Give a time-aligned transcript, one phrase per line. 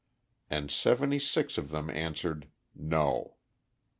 [0.49, 3.35] And seventy six of them answered, "No."